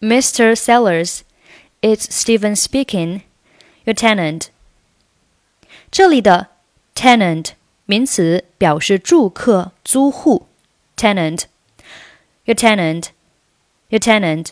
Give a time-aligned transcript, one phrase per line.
[0.00, 0.56] Mr.
[0.56, 1.24] Sellers,
[1.82, 3.22] it's Steven speaking.
[3.84, 4.48] Your tenant.
[5.90, 6.48] 这里的
[6.94, 7.52] tenant
[7.86, 10.46] 名词表示住客、租户。
[10.96, 11.44] tenant,
[12.44, 13.06] your tenant,
[13.88, 14.48] your tenant。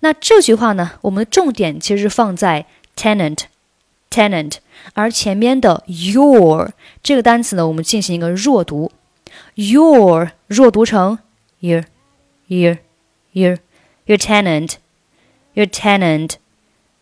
[0.00, 3.44] 那这句话呢，我们的重点其实放在 tenant。
[4.10, 4.56] tenant，
[4.94, 6.72] 而前面的 your
[7.02, 8.90] 这个单词呢，我们进行一个弱读
[9.54, 11.18] ，your 弱读成
[11.60, 13.58] year，year，year。
[14.05, 14.75] your, your。your tenant,
[15.53, 16.35] your tenant,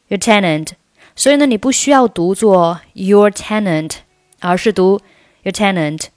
[0.08, 0.70] your tenant。
[1.16, 3.98] 所以呢，你不需要读作 your tenant，
[4.40, 5.02] 而是读
[5.44, 6.08] your tenant,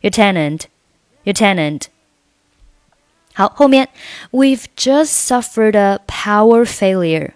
[0.00, 0.62] your tenant,
[1.22, 1.82] your tenant。
[3.34, 3.88] 好，后面
[4.32, 7.32] We've just suffered a power failure。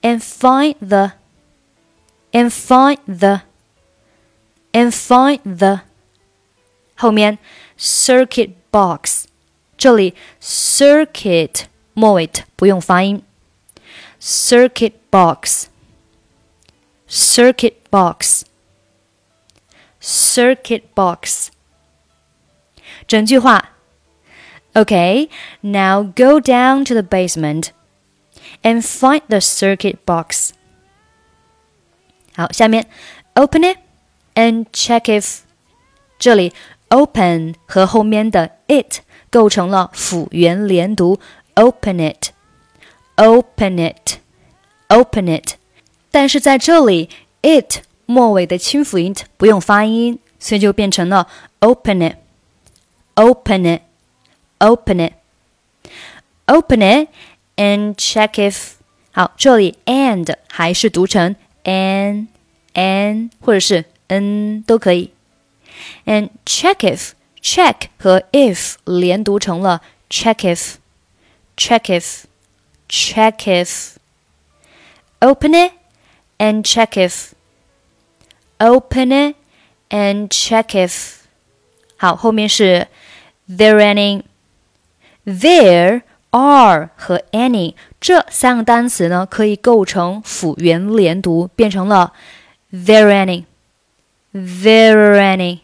[0.00, 1.12] and find the
[2.32, 3.42] and find the
[4.72, 5.82] and find the
[6.96, 7.38] 后面
[7.78, 9.26] circuit box，
[9.76, 11.64] 这里 circuit
[11.94, 13.22] 末尾不用发音，
[14.20, 21.48] circuit box，circuit box，circuit box。
[23.06, 23.70] 整句话，
[24.74, 25.30] Okay,
[25.62, 27.70] now go down to the basement
[28.62, 30.52] and find the circuit box.
[32.36, 32.86] 好，下面
[33.34, 33.78] open it
[34.34, 35.38] and check if
[36.18, 36.52] 这里
[36.88, 41.20] open 和后面的 it 构成了辅元连读，
[41.54, 45.54] open it，open it，open it。
[46.10, 47.10] 但是在这里
[47.42, 51.28] it 末尾的清辅音不用发音，所以就变成了
[51.60, 57.08] open it，open it，open it，open it
[57.56, 58.72] and check if
[59.12, 62.28] 好，这里 and 还是读成 an
[62.72, 65.12] an 或者是 n 都可以。
[66.06, 70.74] And check if check 和 if 连读成了 check if
[71.56, 72.24] check if
[72.88, 73.96] check if
[75.20, 75.72] open it
[76.38, 77.32] and check if
[78.58, 79.36] open it
[79.90, 81.18] and check if
[81.96, 82.88] 好，后面是
[83.48, 84.22] there any
[85.24, 92.12] there are 和 any 这三个单词呢，可以构成辅元连读，变成了
[92.72, 93.44] there any
[94.32, 95.60] there any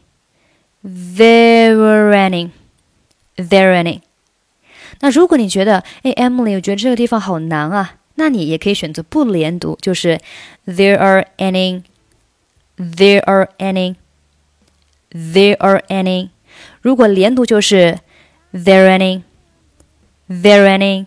[0.86, 2.50] There were any,
[3.38, 4.02] there any。
[5.00, 10.20] 那如果你觉得，哎，Emily，我觉得这个地方好难啊，那你也可以选择不连读，就是
[10.66, 11.84] There are any,
[12.76, 13.94] there are any,
[15.10, 16.28] there are any。
[16.82, 18.00] 如果连读就是
[18.52, 19.22] There any,
[20.28, 21.06] there any,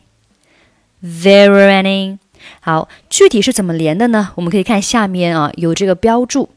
[1.04, 2.18] there any。
[2.62, 4.32] 好，具体是怎么连的呢？
[4.38, 6.50] 我们可以看下面啊，有这个标注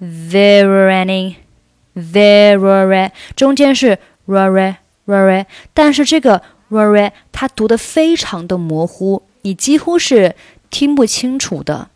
[0.00, 6.40] ，There were any。There 中间是 rare rare，但是这个
[6.70, 10.34] rare 它读的非常的模糊，你几乎是
[10.70, 11.90] 听不清楚的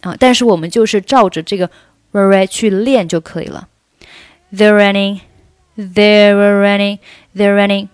[0.00, 0.16] 啊。
[0.18, 1.70] 但是我们就是照着这个
[2.10, 3.68] rare 去练就可以了。
[4.52, 5.20] They're running,
[5.76, 6.98] they're running,
[7.36, 7.86] they're running,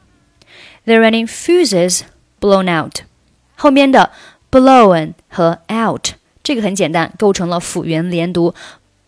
[0.87, 2.01] they're running fuses
[2.41, 3.01] blown out。
[3.57, 4.13] 后面的
[4.51, 6.13] blown 和 out
[6.43, 8.55] 这个很简单，构成了辅元连读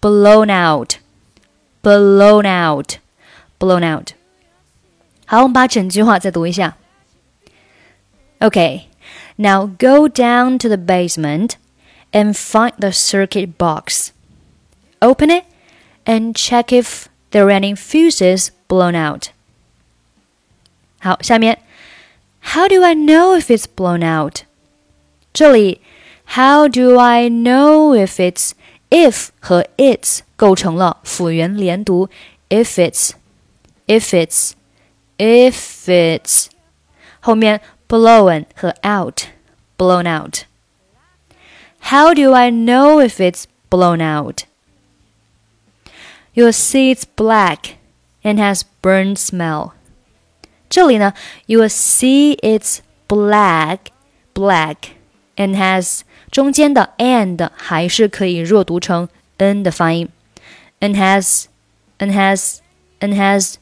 [0.00, 2.98] ，blown out。blown out,
[3.60, 4.10] blown out。
[5.24, 6.76] 好，我们把整句话再读一下。
[8.40, 8.86] Okay,
[9.36, 11.50] now go down to the basement
[12.10, 14.08] and find the circuit box.
[14.98, 15.44] Open it
[16.04, 19.28] and check if there are any fuses blown out.
[20.98, 21.60] 好，下面
[22.40, 24.40] How do I know if it's blown out?
[25.32, 25.80] 这里
[26.34, 28.54] How do I know if it's
[28.90, 32.08] if 和 it's 构成了辅元连读，
[32.48, 33.12] if it's
[33.86, 34.52] if it's
[35.18, 36.46] if it's
[37.20, 39.24] 后面 blown 和 out
[39.76, 40.42] blown out.
[41.80, 44.44] How do I know if it's blown out?
[46.34, 47.76] You'll see it's black
[48.22, 49.72] and has burnt smell.
[50.68, 51.14] 这里呢，
[51.46, 52.78] you'll see it's
[53.08, 53.92] black
[54.34, 54.96] black
[55.36, 59.08] and has 中间的 and 还是可以弱读成
[59.38, 60.08] n 的发音，
[60.80, 61.46] and has
[61.98, 62.58] and has
[63.00, 63.56] and has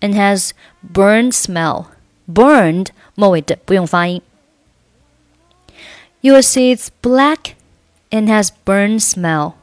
[0.00, 0.50] and has
[0.92, 1.86] burned smell
[2.26, 4.22] burned 末尾的不用发音。
[6.20, 7.54] You will see it's black
[8.10, 9.54] and has burned smell.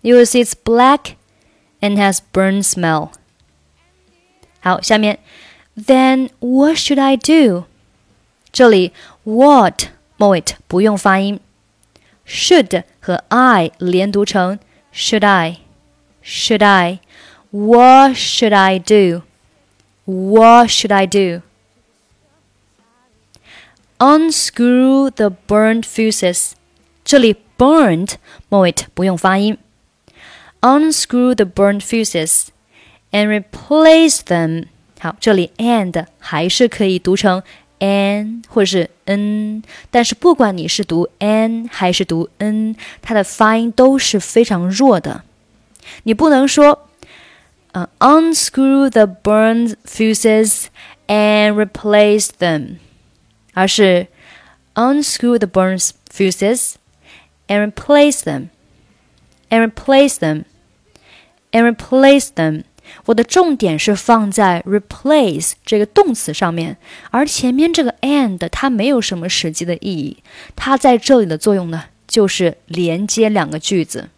[0.00, 1.16] You will see it's black
[1.80, 3.10] and has burned smell.
[4.60, 5.18] 好，下面
[5.76, 7.64] Then what should I do？
[8.50, 8.92] 这里
[9.24, 9.88] what
[10.22, 11.40] 末尾不用发音，
[12.26, 14.58] should 和 I 连读成
[14.92, 15.58] should I
[16.22, 17.00] should I
[17.50, 19.22] What should I do?
[20.04, 21.40] What should I do?
[23.98, 26.52] Unscrew the burned fuses.
[27.04, 28.16] 这里 burned
[28.50, 29.56] 末尾不用发音。
[30.60, 32.48] Unscrew the burned fuses
[33.12, 34.66] and replace them
[35.00, 37.42] 好，这里 and 还是可以读成
[37.78, 45.22] n 或者是 n，但是不管你是读 n 还是读 n，它的发音都是非常弱的。
[46.02, 46.88] 你不能说，
[47.72, 50.66] 呃，unscrew the burned fuses
[51.06, 52.76] and replace them，
[53.54, 54.08] 而是
[54.74, 56.74] unscrew the burned fuses
[57.46, 62.64] and replace them，and replace them，and replace them。
[63.05, 66.77] 我的重点是放在 replace 这个动词上面，
[67.11, 70.17] 而前面这个 and 它没有什么实际的意义，
[70.55, 74.09] 它在这里的作用呢，就是连接两个句子，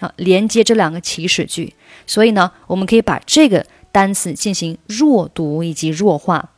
[0.00, 1.74] 好，连接这两个祈使句，
[2.06, 6.50] 所以呢，我们可以把这个单词进行弱读以及弱化。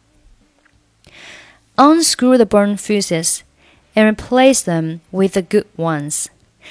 [1.77, 3.39] Unscrew the burn fuses
[3.95, 6.27] and replace them with the good ones。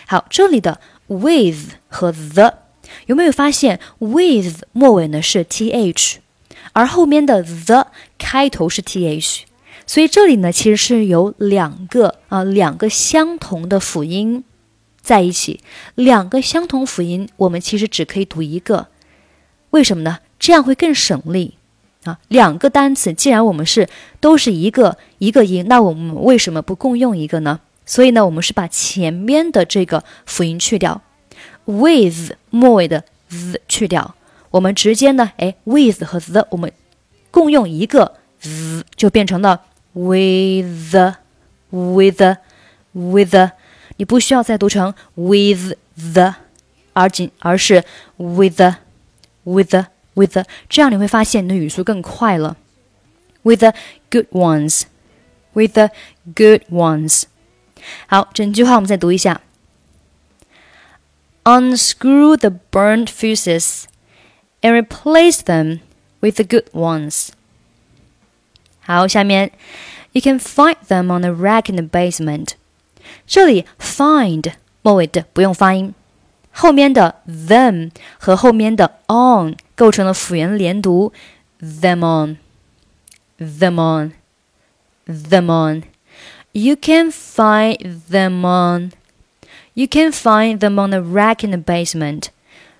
[0.05, 2.68] 好，这里的 with 和 the。
[3.07, 6.15] 有没有发现 with 末尾呢是 th，
[6.73, 7.87] 而后面的 the
[8.17, 9.41] 开头是 th，
[9.85, 14.43] 所以这里呢其实是有两个啊两个相同的辅音
[15.01, 15.61] 在一起，
[15.95, 18.87] 两个相同辅音我们其实只可以读一个，
[19.71, 20.19] 为什么呢？
[20.37, 21.55] 这样会更省力
[22.03, 22.19] 啊。
[22.27, 23.89] 两个单词既然我们是
[24.19, 27.59] 都是一个一个音，那我们为什么不共用一个呢？
[27.85, 31.01] 所以呢，我们是把前面的这个辅音去掉。
[31.69, 34.15] With 末尾的 the 去掉，
[34.49, 36.73] 我们直接呢，哎，with 和 the 我们
[37.29, 39.61] 共用一个 the，就变成了
[39.93, 40.95] with
[41.69, 42.37] with
[42.93, 43.51] with，
[43.97, 46.35] 你不需要再读成 with the，
[46.93, 47.83] 而仅而是
[48.17, 48.59] with
[49.43, 49.85] with
[50.15, 52.57] with，这样你会发现你的语速更快了。
[53.43, 53.73] With the
[54.09, 54.83] good ones,
[55.53, 55.91] with the
[56.35, 57.23] good ones。
[58.07, 59.41] 好，整句话我们再读一下。
[61.48, 63.86] unscrew the burnt fuses
[64.62, 65.80] and replace them
[66.20, 67.30] with the good ones.
[68.80, 69.50] 好，下面
[70.12, 72.52] you can find them on the rack in the basement.
[73.26, 75.94] 这里 find 末尾的不用发音，
[76.50, 81.12] 后面的 them 和后面的 on 构成了辅元连读，
[81.60, 82.38] them on,
[83.38, 84.12] them on,
[85.06, 85.82] them on.
[86.52, 87.76] You can find
[88.08, 88.92] them on
[89.78, 92.28] You can find them on the rack in the basement。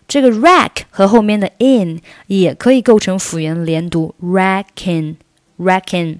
[0.06, 6.18] 这个 rack 和后面的 in 也可以构成辅元连读，rackin，rackin。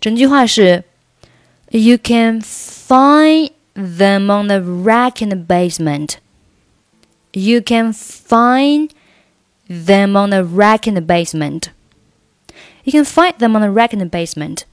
[0.00, 0.84] 整句话是：
[1.70, 6.14] You can find them on the rack in the basement.
[7.32, 8.90] You can find
[9.68, 11.70] them on the rack in the basement.
[12.84, 14.64] You can find them on the rack in the basement.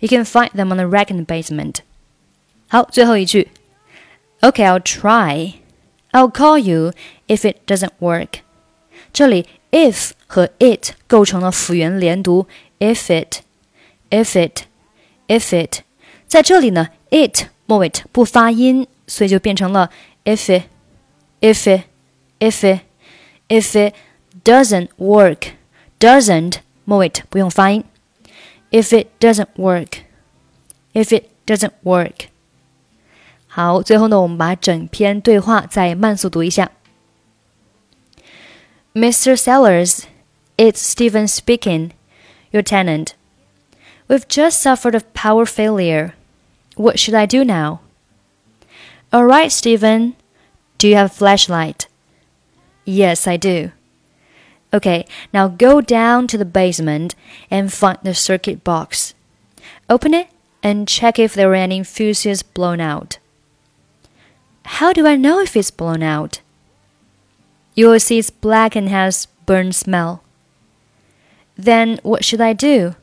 [0.00, 1.82] You can find them on the rack in the basement.
[2.68, 3.48] 好，最后一句。
[4.44, 5.54] Okay, I'll try.
[6.12, 6.92] I'll call you
[7.28, 8.40] if it doesn't work.
[9.12, 12.46] 这里 if 和 it 构成了辅元连读，
[12.78, 13.40] if it,
[14.10, 14.62] if it,
[15.28, 15.82] if it。
[16.26, 19.90] 在这里呢，it 末尾不发音，所以就变成了
[20.24, 20.64] if it,
[21.40, 21.84] if it,
[22.38, 22.82] if it,
[23.48, 23.94] if it
[24.44, 25.52] doesn't work,
[25.98, 27.84] doesn't 末尾不用发音。
[28.70, 30.02] If it doesn't work,
[30.94, 32.28] if it doesn't work。
[33.55, 36.71] 好，最后呢，我们把整篇对话再慢速读一下。
[38.93, 39.37] Mr.
[39.37, 40.03] Sellers,
[40.57, 41.91] it's Steven speaking,
[42.51, 43.11] your tenant.
[44.09, 46.15] We've just suffered a power failure.
[46.75, 47.79] What should I do now?
[49.11, 50.15] All right, Steven.
[50.77, 51.87] Do you have a flashlight?
[52.83, 53.71] Yes, I do.
[54.73, 57.15] Okay, now go down to the basement
[57.49, 59.13] and find the circuit box.
[59.89, 60.27] Open it
[60.61, 63.17] and check if there are any fuses blown out.
[64.65, 66.41] How do I know if it's blown out?
[67.75, 70.23] You will see it's black and has burnt smell.
[71.55, 72.95] Then what should I do?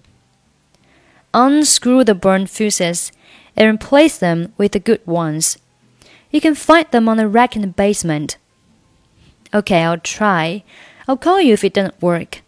[1.33, 3.13] Unscrew the burned fuses
[3.57, 5.57] and replace them with the good ones.
[6.31, 8.37] You can find them on the rack in the basement.
[9.55, 10.65] Okay, I'll try.
[11.07, 12.42] I'll call you if it doesn't work.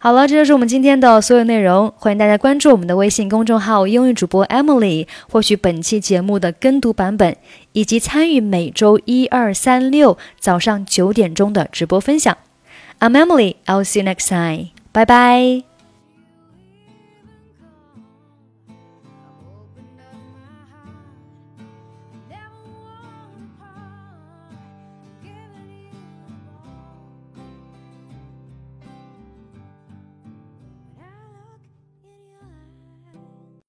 [0.00, 1.92] 好了，这就是我们今天的所有内容。
[1.96, 7.36] 欢迎大家关注我们的微信公众号“英语主播 Emily”，获取本期节目的跟读版本，
[7.72, 12.36] 以及参与每周一、二、三、六早上九点钟的直播分享。
[13.00, 13.56] I'm Emily.
[13.66, 14.68] I'll see you next time.
[14.92, 15.67] Bye bye.